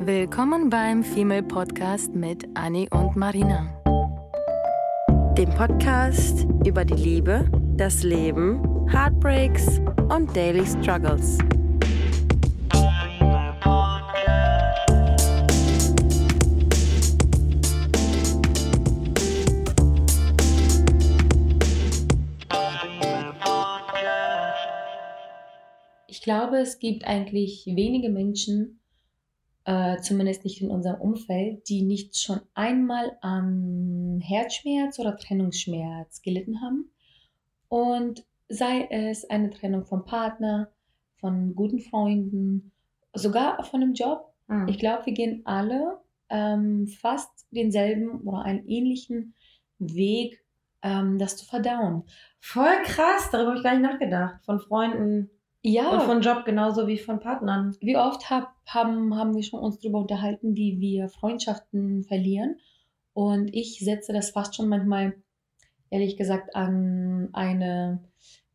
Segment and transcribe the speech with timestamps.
[0.00, 3.74] Willkommen beim Female Podcast mit Annie und Marina.
[5.36, 11.38] Dem Podcast über die Liebe, das Leben, Heartbreaks und Daily Struggles.
[26.06, 28.78] Ich glaube, es gibt eigentlich wenige Menschen,
[29.68, 36.62] äh, zumindest nicht in unserem Umfeld, die nicht schon einmal an Herzschmerz oder Trennungsschmerz gelitten
[36.62, 36.90] haben.
[37.68, 40.70] Und sei es eine Trennung vom Partner,
[41.20, 42.72] von guten Freunden,
[43.12, 44.32] sogar von einem Job.
[44.46, 44.68] Mhm.
[44.68, 45.98] Ich glaube, wir gehen alle
[46.30, 49.34] ähm, fast denselben oder einen ähnlichen
[49.78, 50.42] Weg,
[50.80, 52.04] ähm, das zu verdauen.
[52.40, 54.42] Voll krass, darüber habe ich gar nicht nachgedacht.
[54.46, 55.28] Von Freunden
[55.68, 57.76] Ja, und von Job genauso wie von Partnern.
[57.80, 62.56] Wie oft hab, haben, haben wir schon uns darüber unterhalten, wie wir Freundschaften verlieren?
[63.12, 65.14] Und ich setze das fast schon manchmal,
[65.90, 68.02] ehrlich gesagt, an eine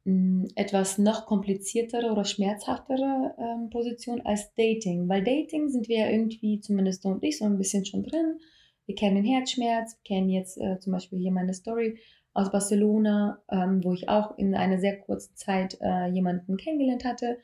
[0.06, 5.08] mh, etwas noch kompliziertere oder schmerzhaftere ähm, Position als Dating.
[5.08, 8.40] Weil Dating sind wir ja irgendwie, zumindest du und ich, so ein bisschen schon drin.
[8.88, 12.00] Wir kennen den Herzschmerz, wir kennen jetzt äh, zum Beispiel hier meine Story
[12.34, 17.38] aus Barcelona, ähm, wo ich auch in einer sehr kurzen Zeit äh, jemanden kennengelernt hatte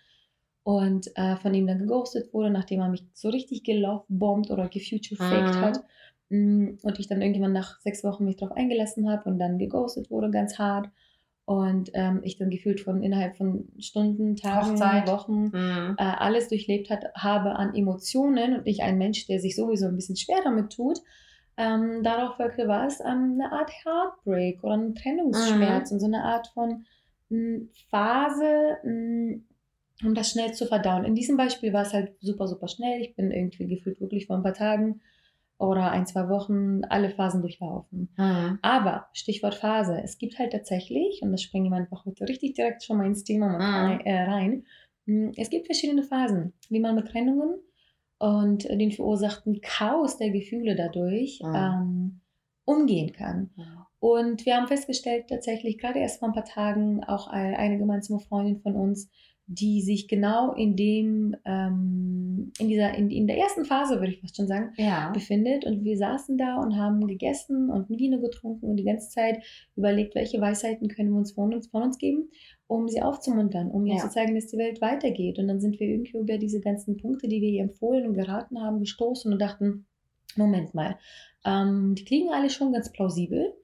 [0.63, 5.55] und äh, von ihm dann geghostet wurde, nachdem er mich so richtig gelovebombt oder gefuturefaked
[5.55, 5.61] Mhm.
[5.61, 5.83] hat.
[6.29, 10.11] Mm, Und ich dann irgendwann nach sechs Wochen mich darauf eingelassen habe und dann geghostet
[10.11, 10.89] wurde, ganz hart.
[11.45, 15.07] Und ähm, ich dann gefühlt von innerhalb von Stunden, Tagen, Hochzeit.
[15.07, 15.95] Wochen Mhm.
[15.97, 19.95] äh, alles durchlebt hat, habe an Emotionen und ich ein Mensch, der sich sowieso ein
[19.95, 20.99] bisschen schwer damit tut,
[21.59, 26.47] ähm, darauf folgte was, ähm, eine Art Heartbreak oder ein Trennungsschmerz und so eine Art
[26.53, 26.85] von
[27.29, 29.39] mh, Phase, mh,
[30.05, 31.03] um das schnell zu verdauen.
[31.03, 33.01] In diesem Beispiel war es halt super, super schnell.
[33.01, 35.01] Ich bin irgendwie gefühlt wirklich vor ein paar Tagen
[35.57, 38.07] oder ein, zwei Wochen alle Phasen durchlaufen.
[38.17, 38.59] Mhm.
[38.61, 39.99] Aber Stichwort Phase.
[40.01, 43.25] Es gibt halt tatsächlich, und das springen wir einfach heute richtig direkt schon mal ins
[43.25, 43.61] Thema Mhm.
[43.75, 44.65] rein, äh, rein.
[45.05, 47.59] mh, Es gibt verschiedene Phasen, wie man mit Trennungen
[48.19, 51.55] und äh, den verursachten Chaos der Gefühle dadurch Mhm.
[51.55, 52.21] ähm,
[52.65, 53.49] umgehen kann.
[53.99, 58.19] Und wir haben festgestellt, tatsächlich gerade erst vor ein paar Tagen auch ein- eine gemeinsame
[58.21, 59.09] Freundin von uns,
[59.51, 64.21] die sich genau in dem, ähm, in dieser, in, in der ersten Phase, würde ich
[64.21, 65.09] fast schon sagen, Ja.
[65.11, 65.65] befindet.
[65.65, 69.39] Und wir saßen da und haben gegessen und Vino getrunken und die ganze Zeit
[69.75, 72.29] überlegt, welche Weisheiten können wir uns von uns, von uns geben,
[72.67, 74.01] um sie aufzumuntern, um ihr Ja.
[74.01, 75.39] zu zeigen, dass die Welt weitergeht.
[75.39, 78.61] Und dann sind wir irgendwie über diese ganzen Punkte, die wir ihr empfohlen und geraten
[78.61, 79.87] haben, gestoßen und dachten,
[80.35, 80.95] Moment mal,
[81.43, 83.55] ähm, die klingen alle schon ganz plausibel.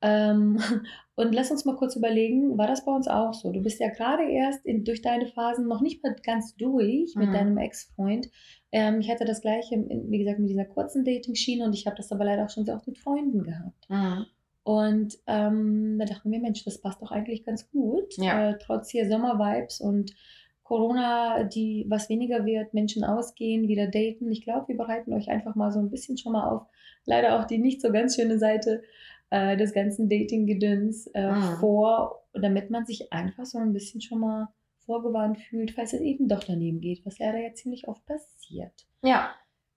[0.00, 0.58] Ähm,
[1.16, 3.50] und lass uns mal kurz überlegen, war das bei uns auch so?
[3.52, 7.28] Du bist ja gerade erst in, durch deine Phasen noch nicht mal ganz durch mit
[7.30, 7.32] Mhm.
[7.32, 8.28] deinem Ex-Freund.
[8.70, 12.12] Ähm, ich hatte das gleiche, wie gesagt, mit dieser kurzen Dating-Schiene und ich habe das
[12.12, 13.88] aber leider auch schon sehr oft mit Freunden gehabt.
[13.88, 14.26] Mhm.
[14.62, 18.14] Und ähm, da dachten wir, Mensch, das passt doch eigentlich ganz gut.
[18.18, 18.50] Ja.
[18.50, 20.14] Äh, trotz hier Sommervibes und
[20.62, 24.30] Corona, die was weniger wird, Menschen ausgehen, wieder daten.
[24.30, 26.66] Ich glaube, wir bereiten euch einfach mal so ein bisschen schon mal auf.
[27.06, 28.82] Leider auch die nicht so ganz schöne Seite
[29.30, 31.56] äh, des ganzen Dating-Gedöns äh, Mhm.
[31.60, 34.48] vor, damit man sich einfach so ein bisschen schon mal
[34.86, 38.72] vorgewarnt fühlt, falls es eben doch daneben geht, was leider ja ziemlich oft passiert.
[39.02, 39.30] Ja.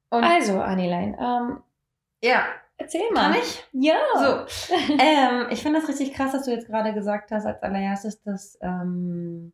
[0.09, 1.57] Und Also, Anilein, ähm,
[2.23, 2.45] ja,
[2.77, 3.31] erzähl mal.
[3.33, 3.63] kann ich?
[3.73, 3.95] Ja.
[4.17, 4.73] So.
[4.99, 8.57] ähm, ich finde das richtig krass, dass du jetzt gerade gesagt hast, als allererstes, dass,
[8.61, 9.53] ähm,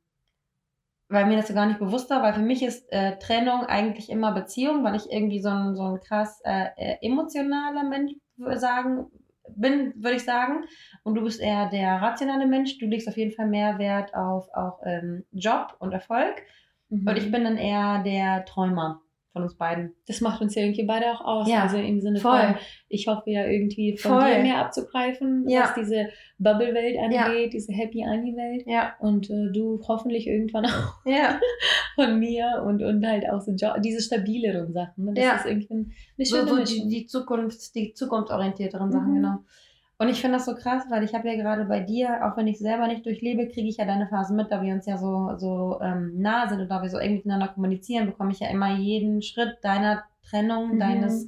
[1.09, 4.09] weil mir das so gar nicht bewusst war, weil für mich ist äh, Trennung eigentlich
[4.09, 8.11] immer Beziehung, weil ich irgendwie so ein, so ein krass äh, äh, emotionaler Mensch
[8.55, 9.07] sagen,
[9.55, 10.65] bin, würde ich sagen.
[11.03, 12.77] Und du bist eher der rationale Mensch.
[12.77, 16.43] Du legst auf jeden Fall mehr Wert auf auch ähm, Job und Erfolg.
[16.89, 17.07] Mhm.
[17.07, 19.01] Und ich bin dann eher der Träumer
[19.37, 19.93] von uns beiden.
[20.07, 21.49] Das macht uns ja irgendwie beide auch aus.
[21.49, 22.39] Ja, also im Sinne voll.
[22.39, 22.55] von,
[22.89, 24.33] ich hoffe ja irgendwie von Voll.
[24.35, 25.61] dir mehr abzugreifen, Ja.
[25.61, 26.09] was diese
[26.39, 27.47] Bubble-Welt angeht, Ja.
[27.47, 28.63] diese Happy Annie-Welt.
[28.67, 31.39] Ja, Und äh, du hoffentlich irgendwann auch ja.
[31.95, 35.05] von mir und, und halt auch so jo diese stabileren Sachen.
[35.05, 35.13] Ne?
[35.13, 35.35] Das Ja.
[35.35, 36.89] ist irgendwie ein- eine so, schöne so Mischung.
[36.89, 39.15] die, die Zukunft, die zukunftsorientierteren Sachen, Mhm.
[39.15, 39.37] genau.
[39.99, 42.47] Und ich finde das so krass, weil ich habe ja gerade bei dir, auch wenn
[42.47, 45.31] ich selber nicht durchlebe, kriege ich ja deine Phasen mit, da wir uns ja so,
[45.37, 48.75] so ähm, nah sind und da wir so eng miteinander kommunizieren, bekomme ich ja immer
[48.77, 50.79] jeden Schritt deiner Trennung, Mhm.
[50.79, 51.25] deines,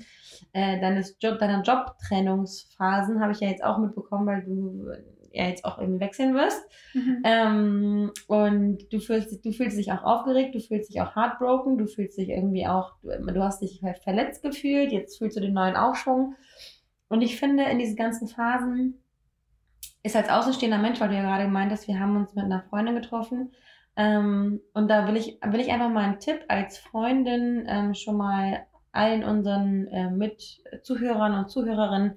[0.53, 5.01] äh, deines Job, deiner Jobtrennungsphasen habe ich ja jetzt auch mitbekommen, weil du äh,
[5.31, 6.61] ja jetzt auch irgendwie wechseln wirst.
[6.93, 7.21] Mhm.
[7.23, 11.87] Ähm, und du fühlst, du fühlst dich auch aufgeregt, du fühlst dich auch heartbroken, du
[11.87, 15.75] fühlst dich irgendwie auch, du, du hast dich verletzt gefühlt, jetzt fühlst du den neuen
[15.75, 16.35] Aufschwung.
[17.09, 19.03] Und ich finde, in diesen ganzen Phasen
[20.03, 22.63] ist als außenstehender Mensch, weil du ja gerade gemeint hast, wir haben uns mit einer
[22.69, 23.51] Freundin getroffen.
[23.97, 28.15] Ähm, und da will ich, will ich einfach mal einen Tipp als Freundin ähm, schon
[28.15, 32.15] mal allen unseren äh, Mitzuhörern und Zuhörerinnen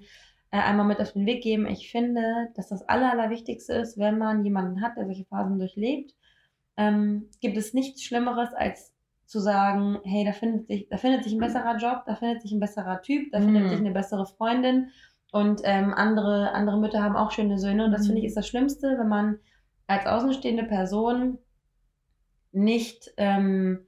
[0.53, 1.67] äh, einmal mit auf den Weg geben.
[1.67, 6.15] Ich finde, dass das Aller, Allerwichtigste ist, wenn man jemanden hat, der solche Phasen durchlebt,
[6.77, 8.92] ähm, gibt es nichts Schlimmeres, als
[9.33, 12.53] zu sagen, hey, da findet sich, da findet sich ein besserer Job, da findet sich
[12.53, 13.45] ein besserer Typ, da Mhm.
[13.47, 14.91] findet sich eine bessere Freundin
[15.33, 17.87] und ähm, andere, andere Mütter haben auch schöne Söhne.
[17.87, 18.07] Und das Mhm.
[18.09, 19.39] finde ich ist das Schlimmste, wenn man
[19.87, 21.39] als außenstehende Person
[22.53, 23.87] nicht ähm,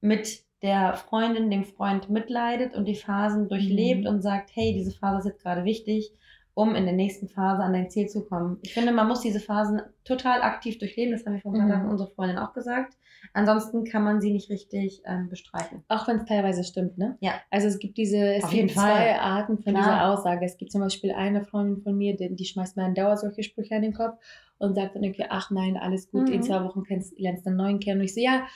[0.00, 4.06] mit der Freundin, dem Freund mitleidet und die Phasen durchlebt Mhm.
[4.08, 6.12] und sagt, hey, diese Phase ist jetzt gerade wichtig,
[6.54, 8.58] um in der nächsten Phase an dein Ziel zu kommen.
[8.60, 11.12] Ich finde, man muss diese Phasen total aktiv durchleben.
[11.12, 11.72] Das haben wir vor ein paar Mhm.
[11.72, 12.98] Tagen unsere Freundin auch gesagt.
[13.34, 15.84] Ansonsten kann man sie nicht richtig ähm, bestreiten.
[15.88, 17.16] Auch wenn es teilweise stimmt, ne?
[17.20, 17.34] Ja.
[17.50, 19.18] Also es gibt diese, es Auf gibt zwei.
[19.18, 19.82] Arten von Klar.
[19.84, 20.44] dieser Aussage.
[20.44, 23.74] Es gibt zum Beispiel eine Freundin von mir, die, die schmeißt mir andauernd solche Sprüche
[23.76, 24.18] an den Kopf
[24.58, 26.34] und sagt dann irgendwie, ach nein, alles gut, Mhm.
[26.34, 28.00] in zwei Wochen kennst, lernst du einen neuen kennen.
[28.00, 28.46] Und ich so, ja,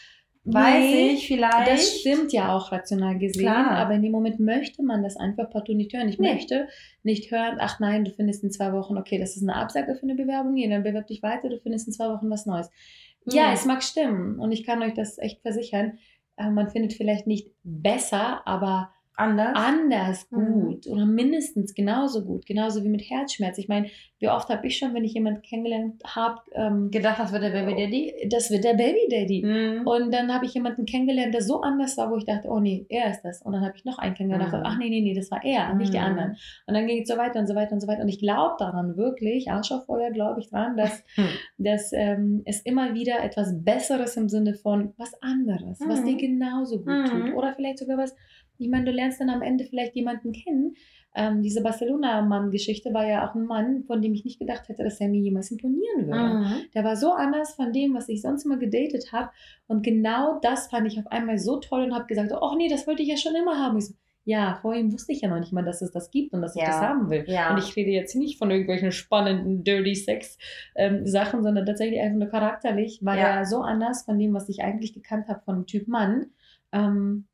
[0.49, 1.67] Weiß nee, ich vielleicht.
[1.73, 3.73] Das stimmt ja auch rational gesehen, Klar.
[3.73, 6.09] aber in dem Moment möchte man das einfach partout nicht hören.
[6.09, 6.35] Ich Nee.
[6.35, 6.69] möchte
[7.03, 10.05] nicht hören, ach nein, du findest in zwei Wochen, okay, das ist eine Absage für
[10.05, 12.71] eine Bewerbung, ja, dann bewerb dich weiter, du findest in zwei Wochen was Neues.
[13.27, 13.55] Ja, Mhm.
[13.55, 15.99] es mag stimmen und ich kann euch das echt versichern.
[16.37, 19.53] äh, Man findet vielleicht nicht besser, aber Anders.
[19.55, 20.61] anders Mhm.
[20.63, 23.57] gut oder mindestens genauso gut, genauso wie mit Herzschmerz.
[23.59, 27.33] Ich meine, wie oft habe ich schon, wenn ich jemanden kennengelernt habe, ähm, gedacht, das
[27.33, 28.29] wird der Baby Daddy.
[28.31, 29.43] das wird der Baby Daddy.
[29.45, 29.87] Mhm.
[29.87, 32.87] Und dann habe ich jemanden kennengelernt, der so anders war, wo ich dachte, oh nee,
[32.89, 33.43] er ist das.
[33.43, 34.57] Und dann habe ich noch einen kennengelernt Mhm.
[34.57, 36.05] dachte, ach nee, nee, nee, das war er, nicht die Mhm.
[36.05, 36.31] anderen.
[36.67, 38.03] Und dann ging es so weiter und so weiter und so weiter.
[38.03, 41.29] Und ich glaube daran wirklich, Arsch auf Feuer glaube ich dran, dass, Hm.
[41.59, 46.05] dass ähm, es immer wieder etwas Besseres im Sinne von was anderes, was Mhm.
[46.07, 47.05] dir genauso gut Mhm.
[47.07, 47.35] tut.
[47.35, 48.15] Oder vielleicht sogar was,
[48.59, 50.75] ich meine, du lernst dann am Ende vielleicht jemanden kennen.
[51.15, 55.01] Ähm, diese Barcelona-Mann-Geschichte war ja auch ein Mann, von dem ich nicht gedacht hätte, dass
[55.01, 56.35] er mir jemals imponieren würde.
[56.39, 56.55] Mhm.
[56.75, 59.31] Der war so anders von dem, was ich sonst immer gedatet habe.
[59.67, 62.87] Und genau das fand ich auf einmal so toll und habe gesagt, oh nee, das
[62.87, 63.79] wollte ich ja schon immer haben.
[63.79, 63.95] Ich so,
[64.25, 66.55] ja, vor ihm wusste ich ja noch nicht mal, dass es das gibt und dass
[66.57, 66.69] ich Ja.
[66.69, 67.25] das haben will.
[67.29, 67.51] Ja.
[67.53, 70.37] Und ich rede jetzt nicht von irgendwelchen spannenden Dirty Sex
[70.75, 73.39] ähm, Sachen, sondern tatsächlich einfach nur charakterlich, war Ja.
[73.39, 76.27] er so anders von dem, was ich eigentlich gekannt habe von Typ Mann.
[76.73, 77.27] Ähm,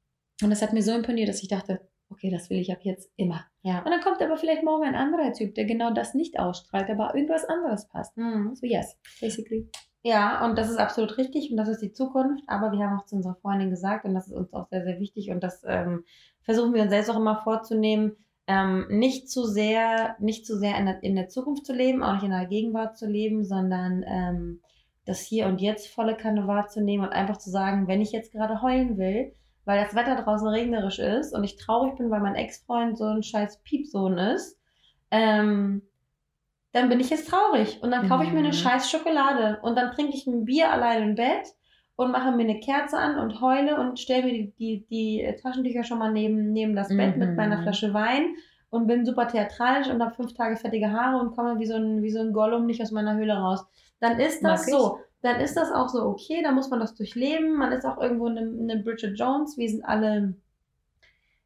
[0.43, 1.81] und das hat mir so imponiert, dass ich dachte,
[2.11, 3.45] okay, das will ich ab jetzt immer.
[3.63, 3.79] ja.
[3.79, 7.15] Und dann kommt aber vielleicht morgen ein anderer Typ, der genau das nicht ausstrahlt, aber
[7.15, 8.17] irgendwas anderes passt.
[8.17, 8.55] Mhm.
[8.55, 9.69] So yes, basically.
[10.05, 12.43] Ja, und das ist absolut richtig und das ist die Zukunft.
[12.49, 14.99] Aber wir haben auch zu unserer Freundin gesagt und das ist uns auch sehr, sehr
[14.99, 16.05] wichtig und das ähm,
[16.43, 18.17] versuchen wir uns selbst auch immer vorzunehmen,
[18.49, 22.15] ähm, nicht zu sehr, nicht zu sehr in der, in der Zukunft zu leben, auch
[22.15, 24.61] nicht in der Gegenwart zu leben, sondern ähm,
[25.05, 28.61] das Hier und Jetzt volle Kanne wahrzunehmen und einfach zu sagen, wenn ich jetzt gerade
[28.61, 29.33] heulen will,
[29.65, 33.23] weil das Wetter draußen regnerisch ist und ich traurig bin, weil mein Ex-Freund so ein
[33.23, 34.59] scheiß Piepsohn ist,
[35.11, 35.83] ähm,
[36.73, 37.83] dann bin ich jetzt traurig.
[37.83, 38.53] Und dann kaufe ich mir eine Mhm.
[38.53, 41.49] scheiß Schokolade und dann trinke ich ein Bier allein im Bett
[41.97, 45.85] und mache mir eine Kerze an und heule und stelle mir die, die, die Taschentücher
[45.85, 47.37] schon mal neben, neben das Bett mit Mhm.
[47.37, 48.35] meiner Flasche Wein
[48.71, 52.03] und bin super theatralisch und habe fünf Tage fettige Haare und komme wie so ein,
[52.03, 53.65] wie so ein Gollum nicht aus meiner Höhle raus.
[54.01, 54.91] Dann ist das Mag ich.
[55.23, 57.57] Dann ist das auch so okay, dann muss man das durchleben.
[57.57, 59.57] Man ist auch irgendwo eine, eine Bridget Jones.
[59.57, 60.35] Wir sind alle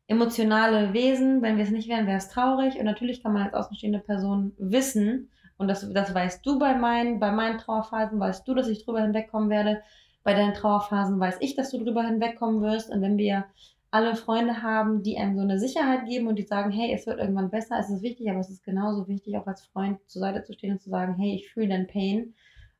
[0.09, 1.43] emotionale Wesen.
[1.43, 2.79] Wenn wir es nicht wären, wäre es traurig.
[2.79, 7.19] Und natürlich kann man als außenstehende Person wissen, und das, das weißt du bei meinen,
[7.19, 9.83] bei meinen Trauerphasen, weißt du, dass ich drüber hinwegkommen werde.
[10.23, 12.91] Bei deinen Trauerphasen weiß ich, dass du drüber hinwegkommen wirst.
[12.91, 13.47] Und wenn wir
[13.91, 17.19] alle Freunde haben, die einem so eine Sicherheit geben und die sagen, hey, es wird
[17.19, 20.45] irgendwann besser, es ist wichtig, aber es ist genauso wichtig, auch als Freund zur Seite
[20.45, 22.35] zu stehen und zu sagen, hey, ich fühle deinen Pain.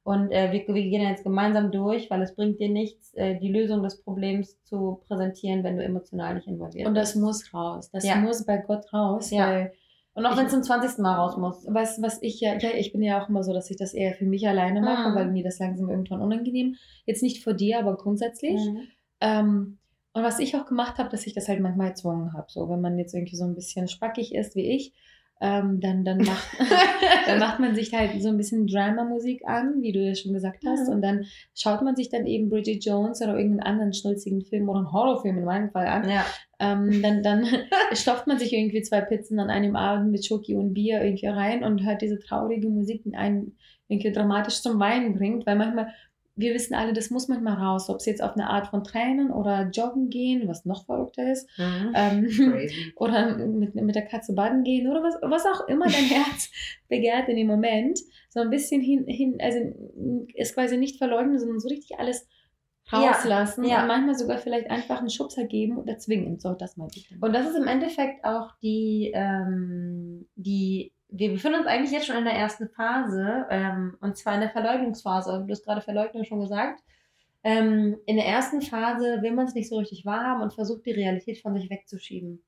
[0.07, 3.51] Und äh, wir, wir gehen jetzt gemeinsam durch, weil es bringt dir nichts, äh, die
[3.51, 7.25] Lösung des Problems zu präsentieren, wenn du emotional nicht involviert Und das bist.
[7.25, 7.91] muss raus.
[7.91, 8.15] Das Ja.
[8.15, 9.33] muss bei Gott raus.
[9.33, 9.49] Ja.
[9.49, 9.73] Weil
[10.15, 10.99] Und auch wenn es zum 20.
[11.03, 11.67] Mal raus muss.
[11.69, 14.15] was, was ich ja, ja, ich bin ja auch immer so, dass ich das eher
[14.15, 15.15] für mich alleine mache, Mhm.
[15.17, 16.77] weil mir das langsam irgendwann unangenehm.
[17.05, 18.61] Jetzt nicht vor dir, aber grundsätzlich.
[18.65, 18.81] Mhm.
[19.21, 19.79] Ähm,
[20.13, 22.47] und was ich auch gemacht habe, dass ich das halt manchmal erzwungen habe.
[22.49, 24.95] So, wenn man jetzt irgendwie so ein bisschen spackig ist wie ich,
[25.41, 26.49] ähm, dann, dann, macht,
[27.27, 30.65] dann macht man sich halt so ein bisschen Drama-Musik an, wie du ja schon gesagt
[30.67, 30.89] hast.
[30.89, 30.95] Mhm.
[30.95, 34.79] Und dann schaut man sich dann eben Bridget Jones oder irgendeinen anderen schnulzigen Film oder
[34.79, 36.09] einen Horrorfilm in meinem Fall an.
[36.09, 36.25] Ja.
[36.59, 37.47] Ähm, dann, dann
[37.93, 41.65] stopft man sich irgendwie zwei Pizzen an einem Abend mit Schoki und Bier irgendwie rein
[41.65, 43.57] und hört diese traurige Musik, die einen
[43.89, 45.93] irgendwie dramatisch zum Weinen bringt, weil manchmal,
[46.39, 49.31] wir wissen alle, das muss manchmal raus, ob es jetzt auf eine Art von Tränen
[49.31, 51.93] oder Joggen gehen, was noch verrückter ist, Mhm.
[51.95, 52.29] ähm,
[52.97, 56.51] oder mit, mit der Katze baden gehen oder was, was auch immer dein Herz
[56.89, 59.59] begehrt in dem Moment, so ein bisschen hin, hin also
[60.37, 62.29] es quasi nicht verleugnen, sondern so richtig alles
[62.93, 63.81] Ja, rauslassen ja.
[63.83, 66.39] und manchmal sogar vielleicht einfach einen Schubser geben oder zwingen.
[66.39, 67.09] So, das meinte ich.
[67.09, 67.19] Dann.
[67.21, 72.17] Und das ist im Endeffekt auch die, ähm, die, wir befinden uns eigentlich jetzt schon
[72.17, 75.45] in der ersten Phase, ähm, und zwar in der Verleugnungsphase.
[75.47, 76.83] Du hast gerade Verleugnung schon gesagt.
[77.45, 80.93] Ähm, in der ersten Phase will man es nicht so richtig wahrhaben und versucht die
[80.93, 82.43] Realität von sich wegzuschieben.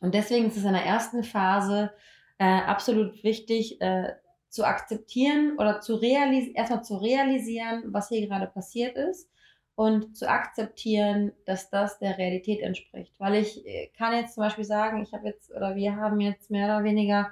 [0.00, 1.90] Und deswegen ist es in der ersten Phase
[2.38, 4.12] äh, absolut wichtig, äh,
[4.48, 9.28] zu akzeptieren oder zu erstmal zu realisieren, was hier gerade passiert ist
[9.74, 13.14] und zu akzeptieren, dass das der Realität entspricht.
[13.18, 16.50] Weil ich äh, kann jetzt zum Beispiel sagen, ich habe jetzt oder wir haben jetzt
[16.50, 17.30] mehr oder weniger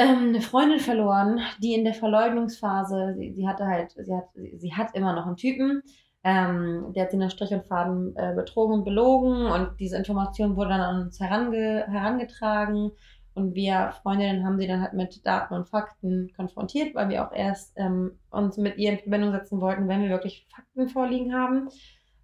[0.00, 4.72] ähm, eine Freundin verloren, die in der Verleugnungsphase, sie, sie hatte halt, sie hat, sie
[4.74, 5.82] hat immer noch einen Typen,
[6.24, 10.56] ähm, der hat sie nach Strich und Faden äh, betrogen und belogen und diese Information
[10.56, 12.92] wurde dann an uns herange herangetragen
[13.34, 17.32] und wir Freundinnen haben sie dann halt mit Daten und Fakten konfrontiert, weil wir auch
[17.32, 21.68] erst ähm, uns mit ihr in Verbindung setzen wollten, wenn wir wirklich Fakten vorliegen haben.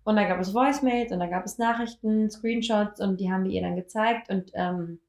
[0.04, 3.50] Und da gab es Voicemails und da gab es Nachrichten, Screenshots und die haben wir
[3.50, 4.30] ihr dann gezeigt.
[4.30, 5.00] Und ähm,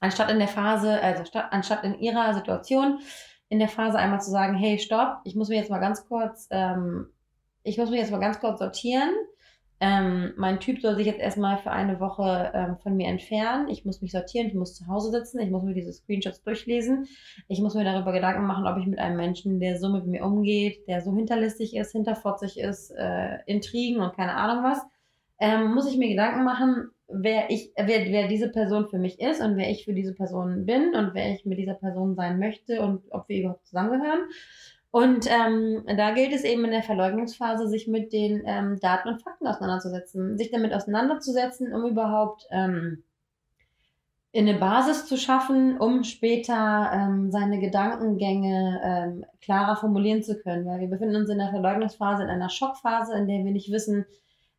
[0.00, 3.00] anstatt in der Phase, also statt, anstatt in ihrer Situation,
[3.48, 6.48] in der Phase einmal zu sagen, hey, stopp, ich muss mich jetzt mal ganz kurz,
[6.50, 7.08] ähm,
[7.62, 9.10] ich muss mich jetzt mal ganz kurz sortieren
[9.82, 13.68] ähm, mein Typ soll sich jetzt erstmal für eine Woche ähm, von mir entfernen.
[13.70, 17.08] Ich muss mich sortieren, ich muss zu Hause sitzen, ich muss mir diese Screenshots durchlesen.
[17.48, 20.22] Ich muss mir darüber Gedanken machen, ob ich mit einem Menschen, der so mit mir
[20.22, 24.82] umgeht, der so hinterlistig ist, hinterfotzig ist, äh, Intrigen und keine Ahnung was,
[25.38, 29.40] ähm, muss ich mir Gedanken machen, wer ich, wer, wer diese Person für mich ist
[29.40, 32.80] und wer ich für diese Person bin und wer ich mit dieser Person sein möchte
[32.82, 34.20] und ob wir überhaupt zusammengehören.
[34.92, 39.22] Und ähm, da gilt es eben in der Verleugnungsphase, sich mit den ähm, Daten und
[39.22, 43.04] Fakten auseinanderzusetzen, sich damit auseinanderzusetzen, um überhaupt ähm,
[44.34, 50.66] eine Basis zu schaffen, um später ähm, seine Gedankengänge ähm, klarer formulieren zu können.
[50.66, 54.06] Weil wir befinden uns in der Verleugnungsphase, in einer Schockphase, in der wir nicht wissen,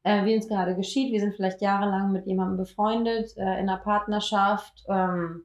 [0.03, 1.11] äh, wie uns gerade geschieht.
[1.11, 4.83] Wir sind vielleicht jahrelang mit jemandem befreundet, äh, in einer Partnerschaft.
[4.89, 5.43] Ähm,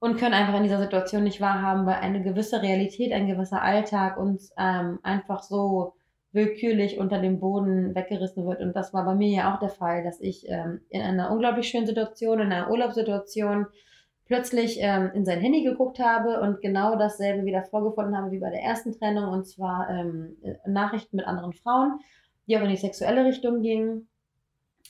[0.00, 4.16] und können einfach in dieser Situation nicht wahrhaben, weil eine gewisse Realität, ein gewisser Alltag
[4.16, 5.92] uns ähm, einfach so
[6.32, 8.60] willkürlich unter dem Boden weggerissen wird.
[8.60, 11.68] Und das war bei mir ja auch der Fall, dass ich ähm, in einer unglaublich
[11.68, 13.66] schönen Situation, in einer Urlaubssituation,
[14.26, 18.50] plötzlich ähm, in sein Handy geguckt habe und genau dasselbe wieder vorgefunden habe wie bei
[18.50, 20.36] der ersten Trennung, und zwar ähm,
[20.66, 21.98] Nachrichten mit anderen Frauen,
[22.50, 24.08] die auch in die sexuelle Richtung gingen.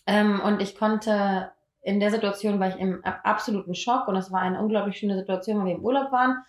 [0.07, 1.53] Ähm, und ich konnte
[1.83, 5.59] in der Situation war ich im absoluten Schock und es war eine unglaublich schöne Situation,
[5.59, 6.43] weil wir im Urlaub waren.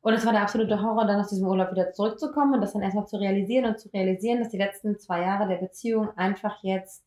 [0.00, 2.82] Und es war der absolute Horror, dann aus diesem Urlaub wieder zurückzukommen und das dann
[2.82, 7.04] erstmal zu realisieren und zu realisieren, dass die letzten zwei Jahre der Beziehung einfach jetzt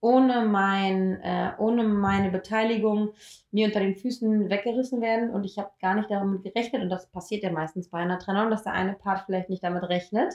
[0.00, 3.12] ohne mein, äh, ohne meine Beteiligung
[3.50, 7.08] mir unter den Füßen weggerissen werden und ich habe gar nicht damit gerechnet und das
[7.10, 10.32] passiert ja meistens bei einer Trennung, dass der eine Part vielleicht nicht damit rechnet.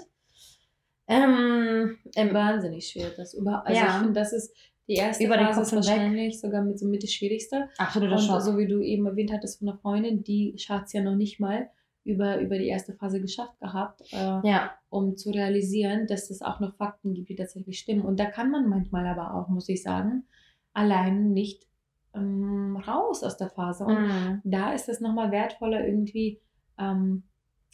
[1.08, 3.88] Ähm, ähm, Wahnsinnig schwer, das über, also ja.
[3.88, 4.54] ich finde, das ist
[4.88, 6.40] die erste Über Phase ist wahrscheinlich weg.
[6.40, 7.70] sogar mit so mit das Schwierigste.
[7.78, 8.42] Absolut, Und Schock.
[8.42, 11.40] so wie du eben erwähnt hattest von einer Freundin, die hat es ja noch nicht
[11.40, 11.70] mal
[12.06, 14.16] über, über die erste Phase geschafft gehabt, äh,
[14.48, 14.72] ja.
[14.90, 18.04] um zu realisieren, dass es auch noch Fakten gibt, die tatsächlich stimmen.
[18.04, 20.24] Und da kann man manchmal aber auch, muss ich sagen,
[20.72, 21.68] allein nicht
[22.16, 23.84] ähm, raus aus der Phase.
[23.84, 24.42] Und mhm.
[24.46, 26.40] da ist es nochmal wertvoller, irgendwie
[26.80, 27.24] ähm,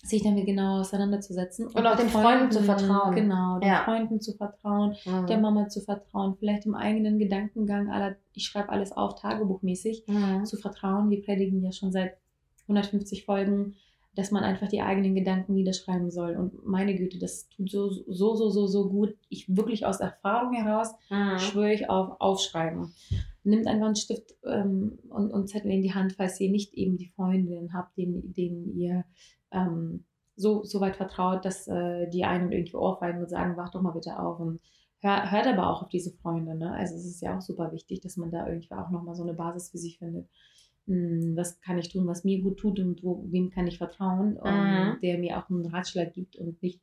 [0.04, 1.68] sich damit genau auseinanderzusetzen.
[1.68, 3.16] Und, und auch den Freunden, Freunden, zu vertrauen.
[3.16, 3.84] Genau, den ja.
[3.86, 5.28] Freunden zu vertrauen, mhm.
[5.28, 10.44] der Mama zu vertrauen, vielleicht im eigenen Gedankengang aller, ich schreibe alles auf, tagebuchmäßig, mhm.
[10.44, 11.10] zu vertrauen.
[11.10, 12.18] Wir predigen ja schon seit
[12.64, 13.76] 150 Folgen,
[14.14, 16.36] dass man einfach die eigenen Gedanken niederschreiben soll.
[16.36, 19.16] Und meine Güte, das tut so, so, so, so, so gut.
[19.30, 21.40] Ich wirklich aus Erfahrung heraus mhm.
[21.40, 22.94] schwöre ich auf Aufschreiben.
[23.46, 26.98] Nimmt einfach einen Stift ähm, und, und Zettel in die Hand, falls ihr nicht eben
[26.98, 29.06] die Freundin habt, denen, denen ihr
[29.54, 30.06] ähm,
[30.36, 33.92] so, so weit vertraut, dass äh, die einen irgendwie ohrfeigen und sagen, wach doch mal
[33.92, 34.60] bitte auf und
[35.00, 36.56] hör, hört aber auch auf diese Freunde.
[36.56, 36.74] Ne?
[36.74, 39.34] Also es ist ja auch super wichtig, dass man da irgendwie auch nochmal so eine
[39.34, 40.28] Basis für sich findet.
[40.88, 44.40] Hm, was kann ich tun, was mir gut tut und wo, wem kann ich vertrauen,
[44.44, 45.00] mhm.
[45.02, 46.82] der mir auch einen Ratschlag gibt und nicht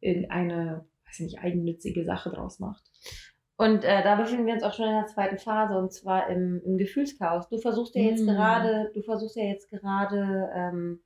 [0.00, 2.90] irgendeine, weiß nicht, eigennützige Sache draus macht.
[3.56, 6.62] Und äh, da befinden wir uns auch schon in der zweiten Phase und zwar im,
[6.64, 7.48] im Gefühlschaos.
[7.50, 8.26] Du versuchst ja jetzt mm.
[8.26, 11.00] gerade, du versuchst ja jetzt gerade ähm,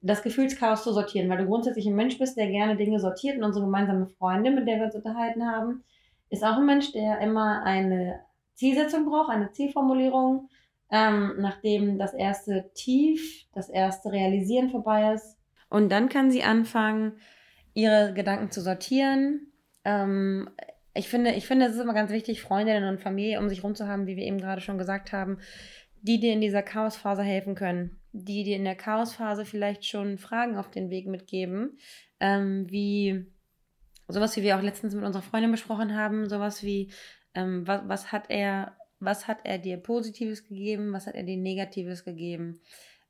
[0.00, 3.36] das Gefühlschaos zu sortieren, weil du grundsätzlich ein Mensch bist, der gerne Dinge sortiert.
[3.36, 5.84] Und unsere gemeinsame Freundin, mit der wir uns unterhalten haben,
[6.30, 8.20] ist auch ein Mensch, der immer eine
[8.54, 10.48] Zielsetzung braucht, eine Zielformulierung,
[10.90, 15.36] ähm, nachdem das erste Tief, das erste Realisieren vorbei ist.
[15.68, 17.18] Und dann kann sie anfangen,
[17.74, 19.52] ihre Gedanken zu sortieren.
[19.84, 20.50] Ähm,
[20.94, 23.74] ich finde, ich finde, es ist immer ganz wichtig, Freundinnen und Familie um sich herum
[23.74, 25.38] zu haben, wie wir eben gerade schon gesagt haben,
[26.02, 30.56] die dir in dieser Chaosphase helfen können die dir in der Chaosphase vielleicht schon Fragen
[30.56, 31.78] auf den Weg mitgeben,
[32.20, 33.26] ähm, wie
[34.08, 36.90] sowas, wie wir auch letztens mit unserer Freundin besprochen haben, sowas wie,
[37.34, 41.36] ähm, was, was hat er, was hat er dir Positives gegeben, was hat er dir
[41.36, 42.60] Negatives gegeben?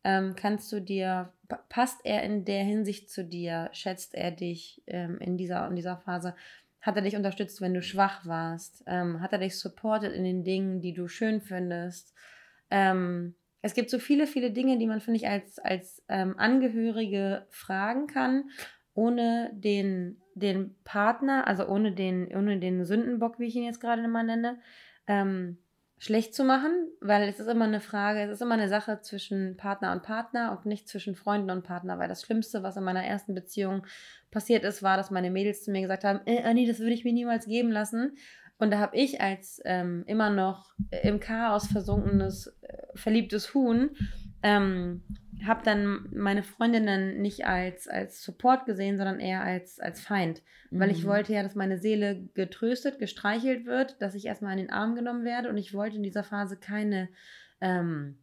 [0.05, 1.33] Ähm, kannst du dir,
[1.69, 5.97] passt er in der Hinsicht zu dir, schätzt er dich ähm, in, dieser, in dieser
[5.99, 6.35] Phase?
[6.81, 8.85] Hat er dich unterstützt, wenn du schwach warst?
[8.87, 12.15] Ähm, hat er dich supportet in den Dingen, die du schön findest?
[12.71, 17.47] Ähm, es gibt so viele, viele Dinge, die man, finde ich, als, als ähm, Angehörige
[17.50, 18.50] fragen kann,
[18.95, 24.07] ohne den, den Partner, also ohne den, ohne den Sündenbock, wie ich ihn jetzt gerade
[24.09, 24.59] mal nenne,
[25.07, 25.59] ähm,
[25.99, 29.57] schlecht zu machen, weil es ist immer eine Frage, es ist immer eine Sache zwischen
[29.57, 33.05] Partner und Partner und nicht zwischen Freunden und Partner, weil das Schlimmste, was in meiner
[33.05, 33.85] ersten Beziehung
[34.31, 37.05] passiert ist, war, dass meine Mädels zu mir gesagt haben, äh, Anni, das würde ich
[37.05, 38.17] mir niemals geben lassen.
[38.59, 43.91] Und da habe ich als ähm, immer noch im Chaos versunkenes, äh, verliebtes Huhn
[44.43, 45.03] ähm,
[45.45, 50.43] habe dann meine Freundinnen nicht als, als Support gesehen, sondern eher als, als Feind.
[50.71, 50.81] Mhm.
[50.81, 51.09] Weil ich mhm.
[51.09, 55.25] wollte ja, dass meine Seele getröstet, gestreichelt wird, dass ich erstmal in den Arm genommen
[55.25, 57.09] werde und ich wollte in dieser Phase keine
[57.61, 58.19] ähm,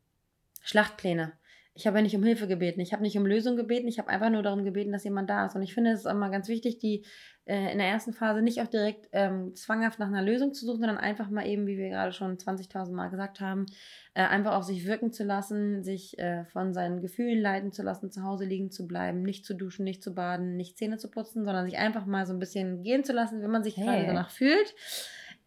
[0.62, 1.34] Schlachtpläne.
[1.78, 4.08] Ich habe ja nicht um Hilfe gebeten, ich habe nicht um Lösung gebeten, ich habe
[4.08, 5.56] einfach nur darum gebeten, dass jemand da ist.
[5.56, 7.04] Und ich finde es ist immer ganz wichtig, die
[7.46, 10.80] äh, in der ersten Phase nicht auch direkt ähm, zwanghaft nach einer Lösung zu suchen,
[10.80, 13.66] sondern einfach mal eben, wie wir gerade schon 20.000 Mal gesagt haben,
[14.14, 18.10] äh, einfach auf sich wirken zu lassen, sich äh, von seinen Gefühlen leiten zu lassen,
[18.10, 21.46] zu Hause liegen zu bleiben, nicht zu duschen, nicht zu baden, nicht Zähne zu putzen,
[21.46, 23.86] sondern sich einfach mal so ein bisschen gehen zu lassen, wenn man sich hey.
[23.86, 24.74] gerade danach fühlt.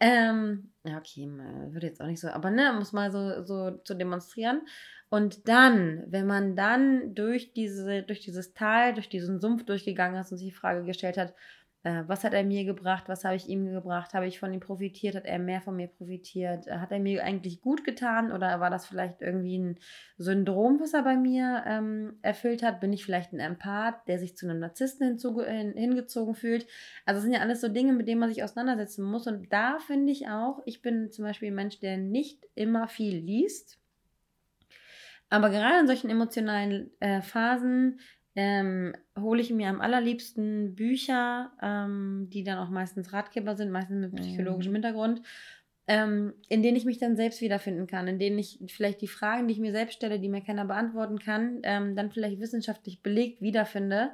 [0.00, 1.28] Ähm, ja, okay,
[1.70, 4.62] würde jetzt auch nicht so, aber ne, muss mal so, so zu demonstrieren.
[5.10, 10.30] Und dann, wenn man dann durch, diese, durch dieses Tal, durch diesen Sumpf durchgegangen ist
[10.30, 11.34] und sich die Frage gestellt hat,
[12.06, 15.14] was hat er mir gebracht, was habe ich ihm gebracht, habe ich von ihm profitiert,
[15.14, 18.70] hat er mehr von mir profitiert, äh, hat er mir eigentlich gut getan oder war
[18.70, 19.78] das vielleicht irgendwie ein
[20.16, 22.80] Syndrom, was er bei mir ähm, erfüllt hat?
[22.80, 26.66] Bin ich vielleicht ein Empath, der sich zu einem Narzissten hin, hingezogen fühlt?
[27.06, 29.78] Also das sind ja alles so Dinge, mit denen man sich auseinandersetzen muss und da
[29.78, 33.78] finde ich auch, ich bin zum Beispiel ein Mensch, der nicht immer viel liest,
[35.30, 38.00] aber gerade in solchen emotionalen äh, Phasen
[38.34, 44.00] ähm, hole ich mir am allerliebsten Bücher, ähm, die dann auch meistens Ratgeber sind, meistens
[44.00, 44.76] mit psychologischem mhm.
[44.76, 45.22] Hintergrund,
[45.88, 49.48] ähm, in denen ich mich dann selbst wiederfinden kann, in denen ich vielleicht die Fragen,
[49.48, 53.40] die ich mir selbst stelle, die mir keiner beantworten kann, ähm, dann vielleicht wissenschaftlich belegt
[53.40, 54.10] wiederfinde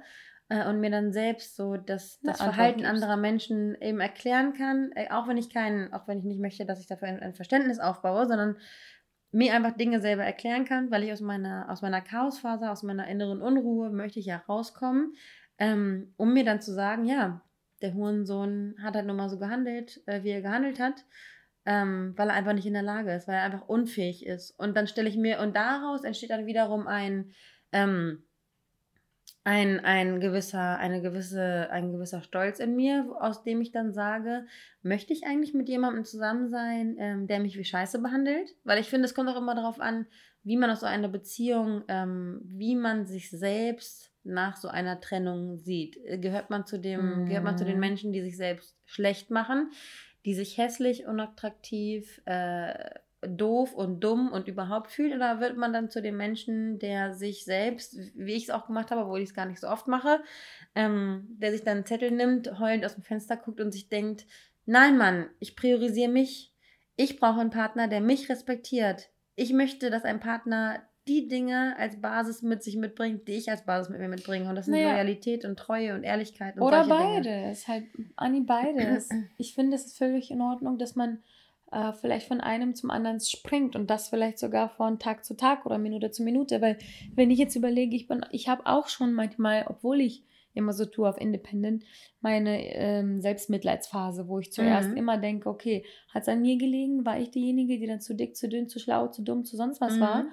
[0.48, 2.92] äh, und mir dann selbst so das, das Verhalten gibst.
[2.92, 6.64] anderer Menschen eben erklären kann, äh, auch wenn ich keinen, auch wenn ich nicht möchte,
[6.64, 8.56] dass ich dafür ein, ein Verständnis aufbaue, sondern
[9.34, 13.08] mir einfach Dinge selber erklären kann, weil ich aus meiner, aus meiner Chaosphase, aus meiner
[13.08, 15.14] inneren Unruhe möchte ich ja rauskommen,
[15.58, 17.42] ähm, um mir dann zu sagen, ja,
[17.82, 21.04] der Hurensohn hat halt nur mal so gehandelt, äh, wie er gehandelt hat,
[21.66, 24.52] ähm, weil er einfach nicht in der Lage ist, weil er einfach unfähig ist.
[24.52, 27.32] Und dann stelle ich mir, und daraus entsteht dann wiederum ein,
[27.72, 28.22] ähm,
[29.44, 34.46] ein, ein gewisser, eine gewisse, ein gewisser Stolz in mir, aus dem ich dann sage,
[34.82, 38.54] möchte ich eigentlich mit jemandem zusammen sein, ähm, der mich wie Scheiße behandelt?
[38.64, 40.06] Weil ich finde, es kommt auch immer darauf an,
[40.44, 45.58] wie man aus so einer Beziehung, ähm, wie man sich selbst nach so einer Trennung
[45.58, 45.98] sieht.
[46.22, 47.26] Gehört man zu dem, mm.
[47.26, 47.80] gehört man zu den mhm.
[47.80, 49.70] Menschen, die sich selbst schlecht machen,
[50.24, 52.72] die sich hässlich, unattraktiv, äh,
[53.28, 55.14] doof und dumm und überhaupt fühlt?
[55.14, 58.90] Oder wird man dann zu dem Menschen, der sich selbst, wie ich es auch gemacht
[58.90, 60.22] habe, obwohl ich es gar nicht so oft mache,
[60.74, 64.26] ähm, der sich dann einen Zettel nimmt, heulend aus dem Fenster guckt und sich denkt,
[64.66, 66.52] nein Mann, ich priorisiere mich.
[66.96, 69.10] Ich brauche einen Partner, der mich respektiert.
[69.34, 73.64] Ich möchte, dass ein Partner die Dinge als Basis mit sich mitbringt, die ich als
[73.64, 74.48] Basis mit mir mitbringe.
[74.48, 74.92] Und das sind naja.
[74.92, 77.68] Loyalität und Treue und Ehrlichkeit und Oder beides.
[77.68, 77.84] Halt,
[78.16, 79.08] Anni, beides.
[79.38, 81.22] ich finde, es ist völlig in Ordnung, dass man
[81.74, 85.66] äh, vielleicht von einem zum anderen springt und das vielleicht sogar von Tag zu Tag
[85.66, 86.60] oder Minute zu Minute.
[86.60, 86.78] Weil
[87.14, 90.84] wenn ich jetzt überlege, ich bin, ich habe auch schon manchmal, obwohl ich immer so
[90.84, 91.84] tue auf Independent,
[92.20, 94.96] meine ähm, Selbstmitleidsphase, wo ich zuerst mhm.
[94.96, 97.04] immer denke, okay, hat es an mir gelegen?
[97.04, 99.80] War ich diejenige, die dann zu dick, zu dünn, zu schlau, zu dumm, zu sonst
[99.80, 100.00] was mhm.
[100.00, 100.26] war?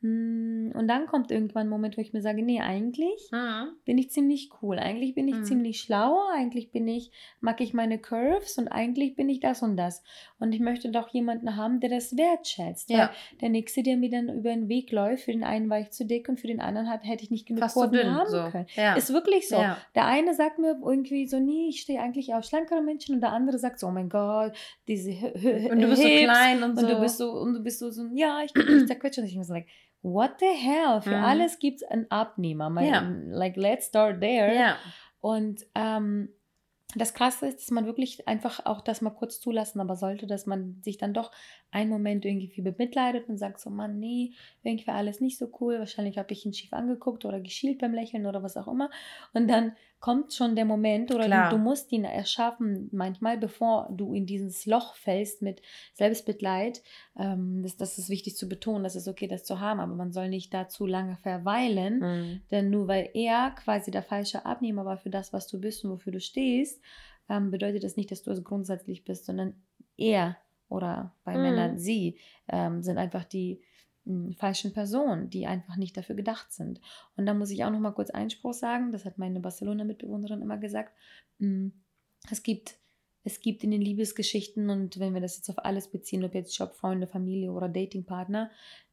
[0.00, 3.72] Hm, und dann kommt irgendwann ein Moment, wo ich mir sage, nee, eigentlich mhm.
[3.84, 5.44] bin ich ziemlich cool, eigentlich bin ich mhm.
[5.44, 9.76] ziemlich schlau, eigentlich bin ich, mag ich meine Curves und eigentlich bin ich das und
[9.76, 10.04] das.
[10.38, 12.90] Und ich möchte doch jemanden haben, der das wertschätzt.
[12.90, 13.10] Ja.
[13.40, 16.06] der Nächste, der mir dann über den Weg läuft, für den einen war ich zu
[16.06, 18.50] dick und für den anderen hat, hätte ich nicht genug Kurven haben so.
[18.50, 18.66] können.
[18.76, 18.94] Ja.
[18.94, 19.56] Ist wirklich so.
[19.56, 19.78] Ja.
[19.96, 23.32] Der eine sagt mir irgendwie so, nee, ich stehe eigentlich auf schlankere Menschen und der
[23.32, 24.52] andere sagt so, oh mein Gott,
[24.86, 26.86] diese Und du bist Hips so klein und, und so.
[26.86, 29.18] Und du bist so, und du bist so, so ja, ich bin nicht zerquetscht.
[29.18, 29.66] Und ich bin so like,
[30.02, 31.00] what the hell?
[31.00, 31.24] Für mhm.
[31.24, 32.70] alles gibt es einen Abnehmer.
[32.70, 33.08] My, yeah.
[33.30, 34.52] Like, let's start there.
[34.52, 34.76] Yeah.
[35.20, 36.30] Und ähm,
[36.94, 40.46] das Krasse ist, dass man wirklich einfach auch das mal kurz zulassen aber sollte, dass
[40.46, 41.30] man sich dann doch
[41.70, 44.32] einen Moment irgendwie bemitleidet und sagt so, Mann, nee,
[44.62, 45.78] irgendwie war alles nicht so cool.
[45.78, 48.90] Wahrscheinlich habe ich ihn schief angeguckt oder geschielt beim Lächeln oder was auch immer.
[49.34, 54.14] Und dann kommt schon der Moment oder du, du, musst ihn erschaffen, manchmal, bevor du
[54.14, 55.60] in dieses Loch fällst mit
[55.94, 56.82] Selbstmitleid.
[57.18, 60.12] Ähm, das, das ist wichtig zu betonen, das ist okay, das zu haben, aber man
[60.12, 62.40] soll nicht da zu lange verweilen, mhm.
[62.50, 65.90] denn nur weil er quasi der falsche Abnehmer war für das, was du bist und
[65.90, 66.80] wofür du stehst,
[67.28, 69.54] ähm, bedeutet das nicht, dass du es grundsätzlich bist, sondern
[69.96, 70.36] er
[70.68, 71.42] oder bei Mhm.
[71.42, 73.62] Männern sie ähm, sind einfach die
[74.36, 76.80] falschen Personen, die einfach nicht dafür gedacht sind.
[77.16, 80.58] Und da muss ich auch noch mal kurz Einspruch sagen, das hat meine Barcelona-Mitbewohnerin immer
[80.58, 80.92] gesagt,
[82.30, 82.78] es gibt
[83.24, 86.56] es gibt in den Liebesgeschichten und wenn wir das jetzt auf alles beziehen, ob jetzt
[86.56, 88.50] Job, Freunde, Familie oder Datingpartner,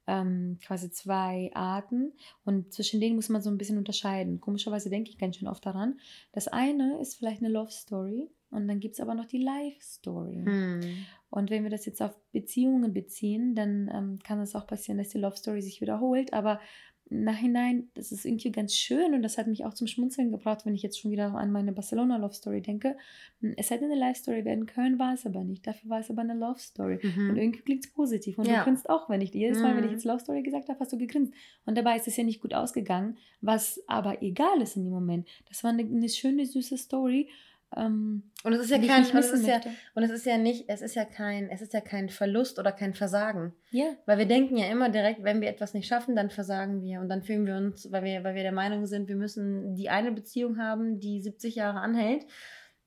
[0.08, 4.42] ähm, quasi zwei Arten und zwischen denen muss man so ein bisschen unterscheiden.
[4.42, 6.00] Komischerweise denke ich ganz schön oft daran.
[6.32, 9.78] Das eine ist vielleicht eine Love Story und dann gibt es aber noch die Life
[9.82, 10.42] Story.
[10.46, 10.82] Hm.
[11.30, 15.10] Und wenn wir das jetzt auf Beziehungen beziehen, dann ähm, kann es auch passieren, dass
[15.10, 16.34] die Love Story sich wiederholt.
[16.34, 16.60] Aber
[17.08, 20.74] Nachhinein, das ist irgendwie ganz schön und das hat mich auch zum Schmunzeln gebracht, wenn
[20.74, 22.98] ich jetzt schon wieder an meine Barcelona Love Story denke.
[23.42, 25.68] Hm, Es hätte eine Life Story werden können, war es aber nicht.
[25.68, 26.96] Dafür war es aber eine Love Story.
[27.04, 27.36] Und Mhm.
[27.36, 28.40] irgendwie klingt es positiv.
[28.40, 28.58] Und Ja.
[28.60, 29.96] du grinst auch, wenn ich jedes Mal, wenn ich Mhm.
[29.98, 31.32] jetzt Love Story gesagt habe, hast du gegrinst.
[31.68, 35.28] Und dabei ist es ja nicht gut ausgegangen, was aber egal ist in dem Moment.
[35.48, 37.30] Das war eine, eine schöne, süße Story.
[37.76, 39.60] Ähm, Und es ist ja kein, und es ist ja,
[39.96, 42.72] und es ist ja nicht, es ist ja kein, es ist ja kein Verlust oder
[42.72, 43.54] kein Versagen.
[43.72, 47.00] Ja, Weil wir denken ja immer direkt, wenn wir etwas nicht schaffen, dann versagen wir.
[47.02, 49.90] Und dann fühlen wir uns, weil wir, weil wir der Meinung sind, wir müssen die
[49.90, 52.26] eine Beziehung haben, die 70 Jahre anhält.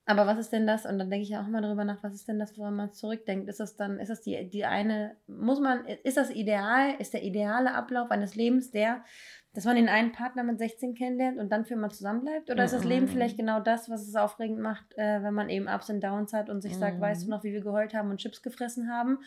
[0.06, 0.86] Aber was ist denn das?
[0.86, 3.46] Und dann denke ich auch immer darüber nach, was ist denn das, woran man zurückdenkt?
[3.46, 7.22] Ist das dann, ist das die, die eine, muss man, ist das ideal, ist der
[7.24, 9.04] ideale Ablauf eines Lebens der,
[9.54, 12.50] dass man den einen Partner mit 16 kennenlernt und dann für immer zusammenbleibt?
[12.50, 13.08] Oder ist das Leben Mhm.
[13.10, 16.48] vielleicht genau das, was es aufregend macht, äh, wenn man eben Ups und Downs hat
[16.50, 17.00] und sich sagt, Mhm.
[17.00, 19.18] weißt du noch, wie wir geheult haben und Chips gefressen haben?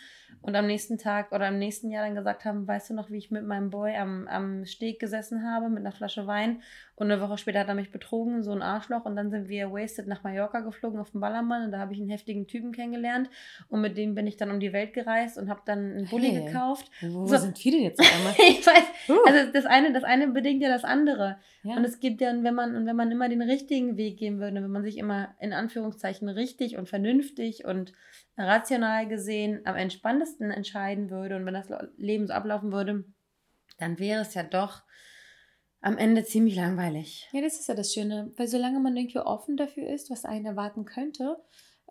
[0.41, 3.17] Und am nächsten Tag oder am nächsten Jahr dann gesagt haben, weißt du noch, wie
[3.17, 6.61] ich mit meinem Boy am, am Steg gesessen habe mit einer Flasche Wein
[7.01, 9.71] und eine Woche später hat er mich betrogen, so ein Arschloch und dann sind wir
[9.71, 13.29] wasted nach Mallorca geflogen auf den Ballermann und da habe ich einen heftigen Typen kennengelernt
[13.69, 16.29] und mit dem bin ich dann um die Welt gereist und habe dann einen Bulli
[16.29, 16.45] Hey.
[16.45, 16.91] gekauft.
[17.01, 17.37] wo So.
[17.37, 18.33] sind denn jetzt einmal?
[18.37, 21.37] ich weiß, Uh, also das eine, das eine bedingt ja das andere.
[21.63, 21.75] ja.
[21.75, 24.61] Und es gibt ja, wenn man, und wenn man immer den richtigen Weg gehen würde,
[24.61, 27.93] wenn man sich immer in Anführungszeichen richtig und vernünftig und
[28.37, 33.05] rational gesehen am entspanntesten entscheiden würde und wenn das Leben so ablaufen würde,
[33.79, 34.83] dann wäre es ja doch
[35.81, 37.27] am Ende ziemlich langweilig.
[37.33, 40.45] Ja, das ist ja das Schöne, weil solange man irgendwie offen dafür ist, was einen
[40.45, 41.37] erwarten könnte,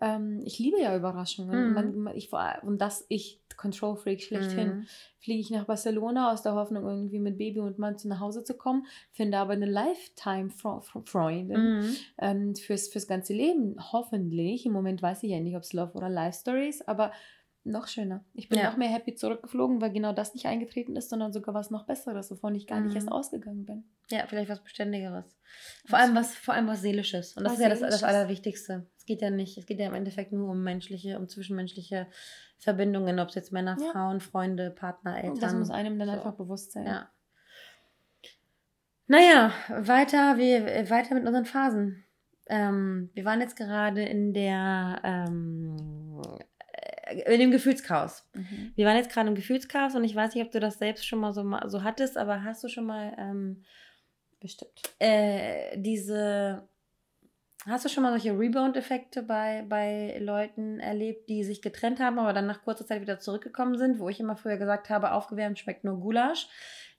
[0.01, 1.67] ähm, ich liebe ja Überraschungen.
[1.67, 1.73] Mhm.
[1.73, 2.31] Man, man, ich,
[2.63, 4.87] und das, ich, Control Freak schlechthin, Mhm.
[5.19, 8.43] fliege ich nach Barcelona aus der Hoffnung, irgendwie mit Baby und Mann zu nach Hause
[8.43, 11.95] zu kommen, finde aber eine Lifetime-Freundin Mhm.
[12.17, 13.75] ähm, fürs, fürs ganze Leben.
[13.91, 14.65] Hoffentlich.
[14.65, 17.11] Im Moment weiß ich ja nicht, ob es Love oder Life Story ist, aber
[17.63, 18.23] noch schöner.
[18.33, 18.69] Ich bin Ja.
[18.69, 22.31] noch mehr happy zurückgeflogen, weil genau das nicht eingetreten ist, sondern sogar was noch Besseres,
[22.31, 22.95] wovon ich gar nicht Mhm.
[22.97, 23.83] erst ausgegangen bin.
[24.09, 25.25] Ja, vielleicht was Beständigeres.
[25.85, 27.37] Vor allem was, vor allem was Seelisches.
[27.37, 28.03] Und das ist ja das, das.
[28.03, 28.87] Allerwichtigste.
[28.97, 32.07] Es geht ja nicht, es geht ja im Endeffekt nur um menschliche, um zwischenmenschliche
[32.57, 33.91] Verbindungen, ob es jetzt Männer, Ja.
[33.91, 35.31] Frauen, Freunde, Partner, Eltern.
[35.33, 36.13] Und das muss einem dann so.
[36.15, 36.85] einfach bewusst sein.
[36.87, 37.09] Ja.
[39.07, 42.03] Naja, weiter, wir, weiter mit unseren Phasen.
[42.47, 46.00] Ähm, wir waren jetzt gerade in der ähm, äh,
[47.11, 48.27] in dem Gefühlschaos.
[48.33, 48.71] Mhm.
[48.75, 51.19] Wir waren jetzt gerade im Gefühlschaos und ich weiß nicht, ob du das selbst schon
[51.19, 53.63] mal so, so hattest, aber hast du schon mal ähm,
[54.39, 54.81] Bestimmt.
[54.99, 56.67] äh, diese
[57.67, 62.33] Hast du schon mal solche Rebound-Effekte bei, bei Leuten erlebt, die sich getrennt haben, aber
[62.33, 65.83] dann nach kurzer Zeit wieder zurückgekommen sind, wo ich immer früher gesagt habe, aufgewärmt schmeckt
[65.83, 66.47] nur Gulasch.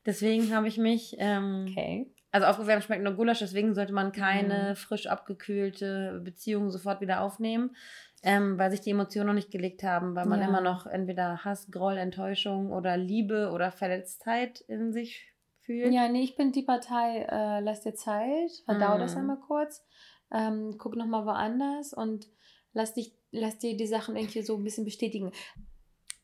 [0.07, 2.14] Deswegen habe ich mich, ähm, Okay.
[2.31, 4.77] also aufgewärmt schmeckt nur Gulasch, deswegen sollte man keine Mhm.
[4.77, 7.75] frisch abgekühlte Beziehung sofort wieder aufnehmen,
[8.23, 10.47] ähm, weil sich die Emotionen noch nicht gelegt haben, weil man Ja.
[10.49, 15.33] immer noch entweder Hass, Groll, Enttäuschung oder Liebe oder Verletztheit in sich
[15.63, 15.93] fühlt.
[15.93, 19.19] Ja, nee, ich bin die Partei, äh, lass dir Zeit, verdau das Mhm.
[19.19, 19.85] einmal kurz,
[20.33, 22.27] ähm, guck nochmal woanders und
[22.73, 25.33] lass, dich, lass dir die Sachen irgendwie so ein bisschen bestätigen.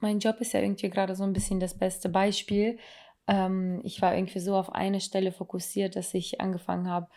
[0.00, 2.78] Mein Job ist ja irgendwie gerade so ein bisschen das beste Beispiel.
[3.26, 7.08] Ähm, ich war irgendwie so auf eine Stelle fokussiert, dass ich angefangen habe,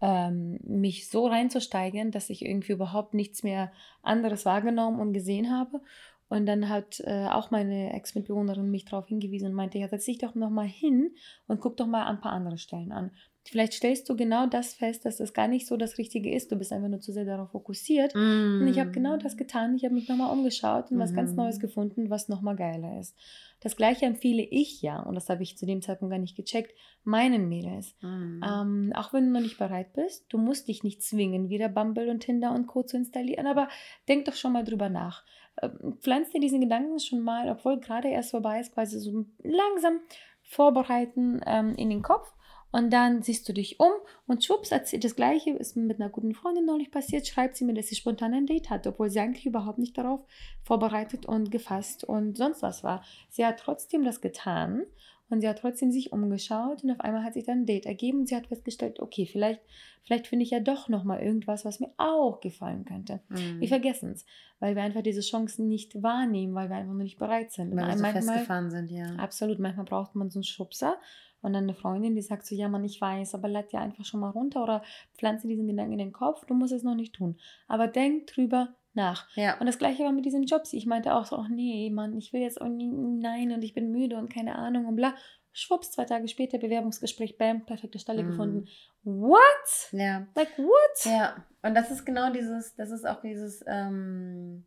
[0.00, 5.80] ähm, mich so reinzusteigen, dass ich irgendwie überhaupt nichts mehr anderes wahrgenommen und gesehen habe.
[6.28, 10.18] Und dann hat äh, auch meine Ex-Mitbewohnerin mich darauf hingewiesen und meinte, ja, setz dich
[10.18, 11.10] doch nochmal hin
[11.48, 13.10] und guck doch mal ein paar andere Stellen an.
[13.44, 16.52] Vielleicht stellst du genau das fest, dass das gar nicht so das Richtige ist.
[16.52, 18.14] Du bist einfach nur zu sehr darauf fokussiert.
[18.60, 19.74] Und ich habe genau das getan.
[19.74, 21.30] Ich habe mich nochmal umgeschaut und was ganz.
[21.34, 23.16] Neues gefunden, was nochmal geiler ist.
[23.60, 26.74] Das gleiche empfehle ich ja, und das habe ich zu dem Zeitpunkt gar nicht gecheckt,
[27.04, 27.94] meinen Mädels.
[28.00, 28.42] Mhm.
[28.42, 32.08] Ähm, auch wenn du noch nicht bereit bist, du musst dich nicht zwingen, wieder Bumble
[32.08, 32.82] und Tinder und Co.
[32.82, 33.68] zu installieren, aber
[34.08, 35.24] denk doch schon mal drüber nach.
[35.62, 40.00] Ähm, pflanz dir diesen Gedanken schon mal, obwohl gerade erst vorbei ist, quasi so langsam
[40.42, 42.32] vorbereiten ähm, in den Kopf.
[42.72, 43.90] Und dann siehst du dich um
[44.26, 47.74] und schwupps, erzählt das Gleiche ist mit einer guten Freundin neulich passiert, schreibt sie mir,
[47.74, 50.24] dass sie spontan ein Date hatte, obwohl sie eigentlich überhaupt nicht darauf
[50.62, 53.02] vorbereitet und gefasst und sonst was war.
[53.28, 54.84] Sie hat trotzdem das getan
[55.30, 58.20] und sie hat trotzdem sich umgeschaut und auf einmal hat sich dann ein Date ergeben
[58.20, 59.60] und sie hat festgestellt, okay, vielleicht,
[60.02, 63.20] vielleicht finde ich ja doch nochmal irgendwas, was mir auch gefallen könnte.
[63.28, 63.60] Mhm.
[63.60, 64.26] Wir vergessen es,
[64.58, 67.70] weil wir einfach diese Chancen nicht wahrnehmen, weil wir einfach noch nicht bereit sind.
[67.70, 69.06] Weil wir so manchmal, festgefahren sind, ja.
[69.16, 70.98] Absolut, manchmal braucht man so einen Schubser
[71.42, 74.04] und dann eine Freundin, die sagt so, ja man, ich weiß, aber lad dir einfach
[74.04, 74.82] schon mal runter oder
[75.16, 77.38] pflanze diesen Gedanken in den Kopf, du musst es noch nicht tun.
[77.68, 79.28] Aber denk drüber nach.
[79.36, 79.58] Ja.
[79.58, 80.72] Und das gleiche war mit diesen Jobs.
[80.72, 83.74] Ich meinte auch so, ach nee, Mann, ich will jetzt auch nie, nein und ich
[83.74, 85.14] bin müde und keine Ahnung und bla.
[85.52, 88.26] Schwupps, zwei Tage später, Bewerbungsgespräch, bam, perfekte Stelle mm.
[88.28, 88.68] gefunden.
[89.02, 89.90] What?
[89.90, 90.28] Ja.
[90.36, 91.04] Like what?
[91.04, 94.64] Ja, und das ist genau dieses, das ist auch dieses, ähm,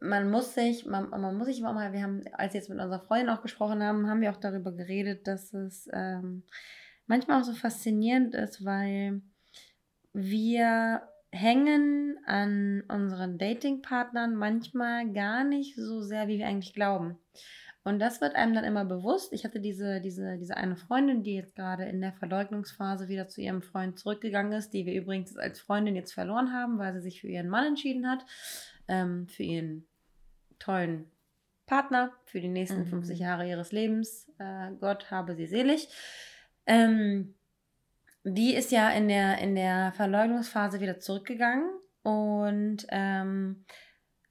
[0.00, 2.78] man muss sich, man, man muss sich immer mal, wir haben, als wir jetzt mit
[2.78, 6.42] unserer Freundin auch gesprochen haben, haben wir auch darüber geredet, dass es ähm,
[7.06, 9.22] manchmal auch so faszinierend ist, weil
[10.12, 17.18] wir hängen an unseren Datingpartnern manchmal gar nicht so sehr, wie wir eigentlich glauben.
[17.84, 19.32] Und das wird einem dann immer bewusst.
[19.32, 23.40] Ich hatte diese, diese, diese eine Freundin, die jetzt gerade in der Verleugnungsphase wieder zu
[23.40, 27.20] ihrem Freund zurückgegangen ist, die wir übrigens als Freundin jetzt verloren haben, weil sie sich
[27.20, 28.24] für ihren Mann entschieden hat,
[28.88, 29.86] ähm, für ihren
[30.58, 31.10] tollen
[31.66, 32.86] Partner für die nächsten mhm.
[32.86, 34.30] 50 Jahre ihres Lebens.
[34.38, 35.88] Äh, Gott habe sie selig.
[36.66, 37.34] Ähm,
[38.24, 41.68] die ist ja in der, in der Verleugnungsphase wieder zurückgegangen
[42.02, 43.64] und ähm,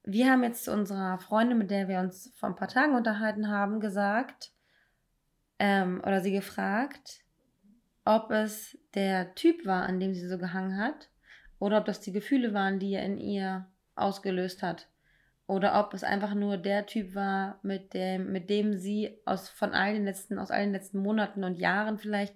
[0.04, 3.50] wir haben jetzt zu unserer Freundin, mit der wir uns vor ein paar Tagen unterhalten
[3.50, 4.52] haben, gesagt
[5.60, 7.22] ähm, oder sie gefragt,
[8.04, 11.10] ob es der Typ war, an dem sie so gehangen hat
[11.58, 14.88] oder ob das die Gefühle waren, die er in ihr ausgelöst hat.
[15.48, 19.74] Oder ob es einfach nur der Typ war, mit dem, mit dem sie aus von
[19.74, 22.36] allen letzten, aus allen letzten Monaten und Jahren vielleicht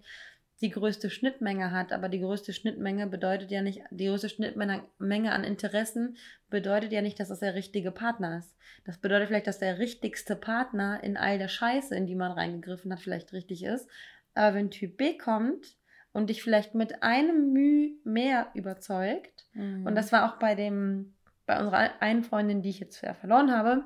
[0.61, 5.43] die größte Schnittmenge hat, aber die größte Schnittmenge bedeutet ja nicht, die größte Schnittmenge an
[5.43, 6.17] Interessen
[6.49, 8.55] bedeutet ja nicht, dass das der richtige Partner ist.
[8.85, 12.91] Das bedeutet vielleicht, dass der richtigste Partner in all der Scheiße, in die man reingegriffen
[12.91, 13.87] hat, vielleicht richtig ist.
[14.33, 15.77] Aber wenn Typ B kommt
[16.11, 19.85] und dich vielleicht mit einem Mühe mehr überzeugt, mhm.
[19.85, 21.13] und das war auch bei dem,
[21.49, 23.83] bei unserer einen Freundin, die ich jetzt verloren habe,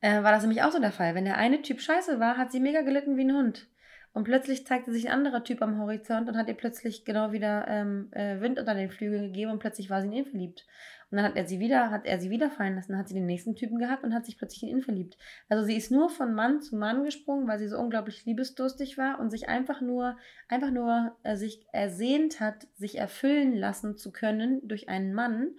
[0.00, 1.16] äh, war das nämlich auch so der Fall.
[1.16, 3.66] Wenn der eine Typ scheiße war, hat sie mega gelitten wie ein Hund.
[4.12, 7.66] Und plötzlich zeigte sich ein anderer Typ am Horizont und hat ihr plötzlich genau wieder
[7.66, 10.64] ähm, äh, Wind unter den Flügeln gegeben und plötzlich war sie in ihn verliebt.
[11.10, 13.26] Und dann hat er sie wieder, hat er sie wieder fallen lassen, hat sie den
[13.26, 15.18] nächsten Typen gehabt und hat sich plötzlich in ihn verliebt.
[15.48, 19.18] Also sie ist nur von Mann zu Mann gesprungen, weil sie so unglaublich liebesdurstig war
[19.18, 20.16] und sich einfach nur,
[20.48, 25.56] einfach nur äh, sich ersehnt hat, sich erfüllen lassen zu können durch einen Mann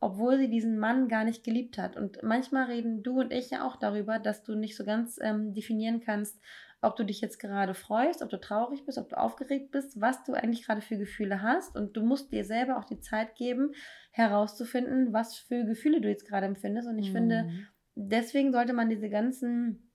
[0.00, 1.96] obwohl sie diesen Mann gar nicht geliebt hat.
[1.96, 5.54] Und manchmal reden du und ich ja auch darüber, dass du nicht so ganz ähm,
[5.54, 6.38] definieren kannst,
[6.82, 10.22] ob du dich jetzt gerade freust, ob du traurig bist, ob du aufgeregt bist, was
[10.24, 11.74] du eigentlich gerade für Gefühle hast.
[11.74, 13.72] Und du musst dir selber auch die Zeit geben,
[14.10, 16.88] herauszufinden, was für Gefühle du jetzt gerade empfindest.
[16.88, 17.14] Und ich mhm.
[17.14, 17.50] finde,
[17.94, 19.90] deswegen sollte man diese ganzen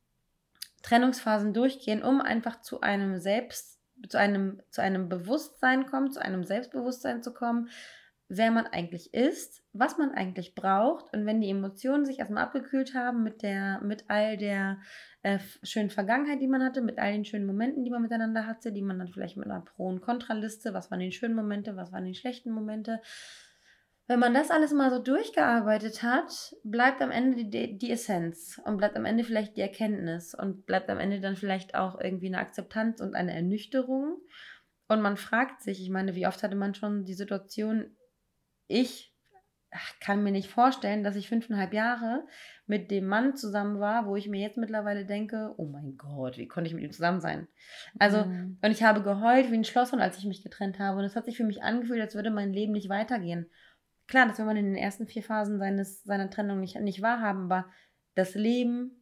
[0.81, 6.43] Trennungsphasen durchgehen, um einfach zu einem Selbst, zu einem, zu einem Bewusstsein kommen, zu einem
[6.43, 7.69] Selbstbewusstsein zu kommen,
[8.33, 11.13] wer man eigentlich ist, was man eigentlich braucht.
[11.13, 14.79] Und wenn die Emotionen sich erstmal abgekühlt haben mit der, mit all der
[15.21, 18.71] äh, schönen Vergangenheit, die man hatte, mit all den schönen Momenten, die man miteinander hatte,
[18.71, 21.91] die man dann vielleicht mit einer Pro- und Kontraliste, was waren die schönen Momente, was
[21.91, 23.01] waren die schlechten Momente.
[24.07, 28.77] Wenn man das alles mal so durchgearbeitet hat, bleibt am Ende die, die Essenz und
[28.77, 32.39] bleibt am Ende vielleicht die Erkenntnis und bleibt am Ende dann vielleicht auch irgendwie eine
[32.39, 34.21] Akzeptanz und eine Ernüchterung.
[34.87, 37.97] Und man fragt sich, ich meine, wie oft hatte man schon die Situation,
[38.71, 39.11] ich
[40.01, 42.25] kann mir nicht vorstellen, dass ich fünfeinhalb Jahre
[42.67, 46.47] mit dem Mann zusammen war, wo ich mir jetzt mittlerweile denke, oh mein Gott, wie
[46.47, 47.47] konnte ich mit ihm zusammen sein?
[47.97, 48.57] Also, mhm.
[48.61, 50.99] und ich habe geheult wie ein Schlosshund, als ich mich getrennt habe.
[50.99, 53.49] Und es hat sich für mich angefühlt, als würde mein Leben nicht weitergehen.
[54.07, 57.45] Klar, das will man in den ersten vier Phasen seines, seiner Trennung nicht, nicht wahrhaben,
[57.45, 57.69] aber
[58.15, 59.00] das Leben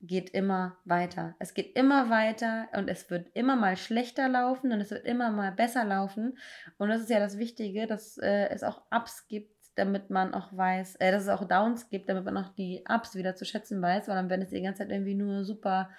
[0.00, 1.34] geht immer weiter.
[1.38, 5.30] Es geht immer weiter und es wird immer mal schlechter laufen und es wird immer
[5.30, 6.38] mal besser laufen.
[6.76, 10.56] Und das ist ja das Wichtige, dass äh, es auch Ups gibt, damit man auch
[10.56, 13.82] weiß, äh, dass es auch Downs gibt, damit man auch die Ups wieder zu schätzen
[13.82, 15.90] weiß, weil dann, wenn es die ganze Zeit irgendwie nur super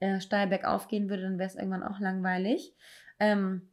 [0.00, 2.74] äh, steil bergauf gehen würde, dann wäre es irgendwann auch langweilig.
[3.18, 3.68] Ähm,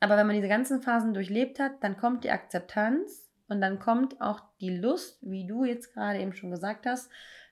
[0.00, 4.20] aber wenn man diese ganzen Phasen durchlebt hat, dann kommt die Akzeptanz und dann kommt
[4.20, 7.10] auch die Lust, wie du jetzt gerade eben schon gesagt hast,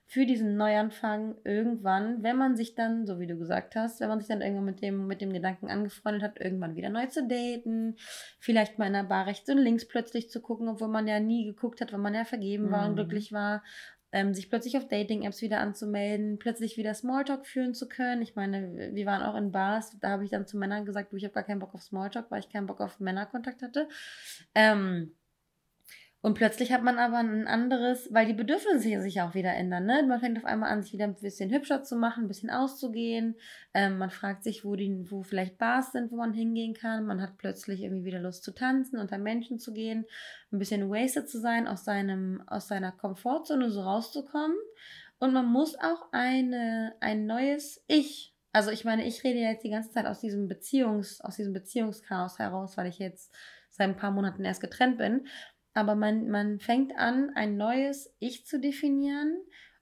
[0.09, 4.19] für diesen Neuanfang irgendwann, wenn man sich dann, so wie du gesagt hast, wenn man
[4.19, 7.97] sich dann irgendwann mit dem, mit dem Gedanken angefreundet hat, irgendwann wieder neu zu daten,
[8.39, 11.45] vielleicht mal in einer Bar rechts und links plötzlich zu gucken, obwohl man ja nie
[11.45, 12.95] geguckt hat, weil man ja vergeben war und mhm.
[12.95, 13.63] glücklich war,
[14.13, 18.21] ähm, sich plötzlich auf Dating-Apps wieder anzumelden, plötzlich wieder Smalltalk führen zu können.
[18.21, 21.17] Ich meine, wir waren auch in Bars, da habe ich dann zu Männern gesagt, du,
[21.17, 23.89] ich habe gar keinen Bock auf Smalltalk, weil ich keinen Bock auf Männerkontakt hatte.
[24.55, 25.11] Ähm,
[26.27, 29.85] Und plötzlich hat man aber ein anderes, weil die Bedürfnisse sich auch wieder ändern.
[29.85, 30.03] Ne?
[30.05, 33.37] Man fängt auf einmal an, sich wieder ein bisschen hübscher zu machen, ein bisschen auszugehen.
[33.73, 37.05] Ähm, man fragt sich, wo, die, wo vielleicht Bars sind, wo man hingehen kann.
[37.05, 40.03] Man hat plötzlich irgendwie wieder Lust zu tanzen, unter Menschen zu gehen,
[40.51, 44.57] ein bisschen wasted zu sein, aus, seinem, aus seiner Komfortzone so rauszukommen.
[45.19, 49.69] Und man muss auch eine, ein neues Ich also ich meine, ich rede jetzt die
[49.69, 53.31] ganze Zeit aus diesem Beziehungs, aus diesem Beziehungschaos heraus, weil ich jetzt
[53.69, 55.27] seit ein paar Monaten erst getrennt bin.
[55.77, 59.37] Aber man, man fängt an, ein neues Ich zu definieren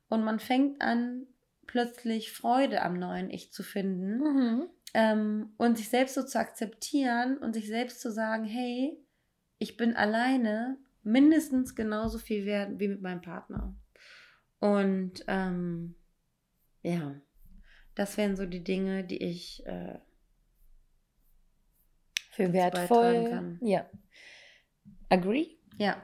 [0.10, 1.26] und man fängt an,
[1.68, 4.70] plötzlich Freude am neuen Ich zu finden mhm.
[4.94, 9.02] ähm, und sich selbst so zu akzeptieren und sich selbst zu sagen, hey,
[9.58, 13.74] ich bin alleine mindestens genauso viel wert wie mit meinem Partner.
[14.60, 15.96] Und ähm,
[16.82, 17.16] ja,
[17.96, 19.98] das wären so die Dinge, die ich äh,
[22.32, 23.60] für wertvoll kann.
[23.62, 23.90] Ja.
[25.08, 25.56] Agree?
[25.78, 26.02] Ja.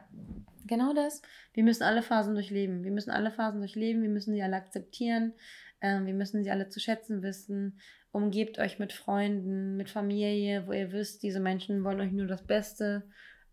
[0.65, 1.21] Genau das.
[1.53, 2.83] Wir müssen alle Phasen durchleben.
[2.83, 4.01] Wir müssen alle Phasen durchleben.
[4.01, 5.33] Wir müssen sie alle akzeptieren.
[5.81, 7.79] Ähm, wir müssen sie alle zu schätzen wissen.
[8.11, 12.45] Umgebt euch mit Freunden, mit Familie, wo ihr wisst, diese Menschen wollen euch nur das
[12.45, 13.03] Beste.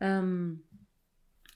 [0.00, 0.64] Ähm,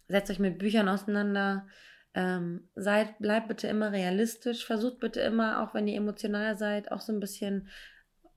[0.08, 1.66] setzt euch mit Büchern auseinander.
[2.14, 4.64] Ähm, seid, bleibt bitte immer realistisch.
[4.64, 7.68] Versucht bitte immer, auch wenn ihr emotional seid, auch so ein bisschen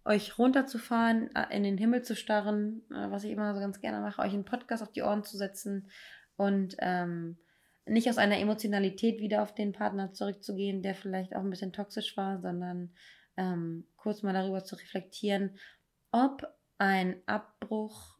[0.05, 3.99] euch runterzufahren, äh, in den Himmel zu starren, äh, was ich immer so ganz gerne
[3.99, 5.89] mache, euch einen Podcast auf die Ohren zu setzen
[6.37, 7.37] und ähm,
[7.87, 12.15] nicht aus einer Emotionalität wieder auf den Partner zurückzugehen, der vielleicht auch ein bisschen toxisch
[12.17, 12.93] war, sondern
[13.37, 15.57] ähm, kurz mal darüber zu reflektieren,
[16.11, 18.15] ob ein Abbruch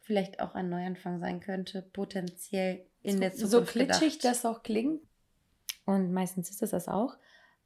[0.00, 3.50] vielleicht auch ein Neuanfang sein könnte, potenziell in so, der Zukunft.
[3.50, 4.24] So klitschig gedacht.
[4.24, 5.02] das auch klingt,
[5.86, 7.16] und meistens ist es das auch,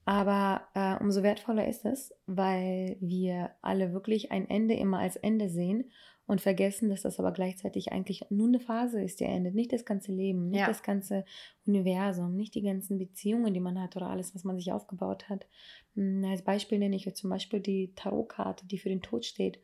[0.08, 5.50] aber äh, umso wertvoller ist es, weil wir alle wirklich ein Ende immer als Ende
[5.50, 5.90] sehen
[6.24, 9.54] und vergessen, dass das aber gleichzeitig eigentlich nur eine Phase ist, die endet.
[9.54, 10.66] Nicht das ganze Leben, nicht ja.
[10.66, 11.26] das ganze
[11.66, 15.46] Universum, nicht die ganzen Beziehungen, die man hat oder alles, was man sich aufgebaut hat.
[15.94, 19.60] Hm, als Beispiel nenne ich jetzt zum Beispiel die Tarotkarte, die für den Tod steht.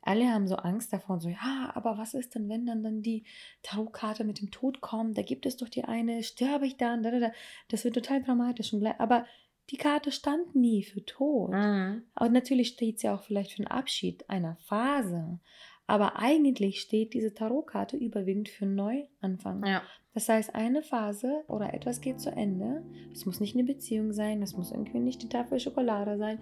[0.00, 3.24] Alle haben so Angst davor so, ja, aber was ist denn, wenn dann, dann die
[3.62, 5.18] Tarotkarte mit dem Tod kommt?
[5.18, 7.02] Da gibt es doch die eine, sterbe ich dann?
[7.02, 7.32] Da, da, da.
[7.68, 8.72] Das wird total dramatisch.
[8.72, 9.26] Und aber
[9.70, 11.50] die Karte stand nie für Tod.
[11.52, 12.02] Mhm.
[12.14, 15.40] Aber natürlich steht sie auch vielleicht für den Abschied einer Phase.
[15.86, 19.64] Aber eigentlich steht diese Tarotkarte überwiegend für einen Neuanfang.
[19.66, 19.82] Ja.
[20.14, 22.82] Das heißt, eine Phase oder etwas geht zu Ende.
[23.12, 26.38] Es muss nicht eine Beziehung sein, das muss irgendwie nicht die Tafel Schokolade sein,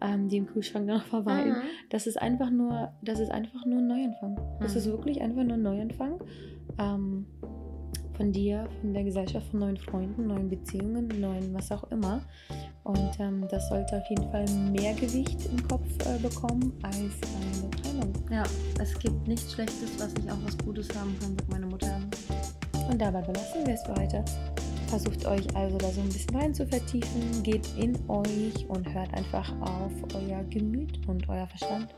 [0.00, 1.58] ähm, die im Kühlschrank noch verweilen.
[1.58, 1.62] Mhm.
[1.88, 4.34] Das ist einfach nur, das ist einfach nur ein Neuanfang.
[4.34, 4.60] Mhm.
[4.60, 6.20] Das ist wirklich einfach nur ein Neuanfang.
[6.78, 7.26] Ähm,
[8.22, 12.22] von dir, von der Gesellschaft, von neuen Freunden, neuen Beziehungen, neuen was auch immer.
[12.84, 17.70] Und ähm, das sollte auf jeden Fall mehr Gewicht im Kopf äh, bekommen als eine
[17.82, 18.12] Trennung.
[18.30, 18.44] Ja,
[18.80, 22.00] es gibt nichts Schlechtes, was nicht auch was Gutes haben kann, sagt meine Mutter.
[22.88, 24.24] Und dabei belassen wir es für heute.
[24.86, 29.12] Versucht euch also da so ein bisschen rein zu vertiefen, geht in euch und hört
[29.14, 31.92] einfach auf euer Gemüt und euer Verstand.